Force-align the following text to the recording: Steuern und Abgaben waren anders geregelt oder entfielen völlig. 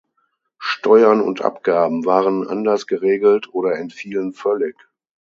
Steuern 0.57 1.21
und 1.21 1.41
Abgaben 1.43 2.05
waren 2.05 2.47
anders 2.47 2.87
geregelt 2.87 3.47
oder 3.53 3.77
entfielen 3.77 4.33
völlig. 4.33 4.75